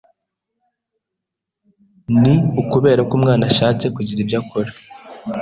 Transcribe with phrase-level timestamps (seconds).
[2.19, 4.71] Ni ukubera ko umwana ashatse kugira ibyo akora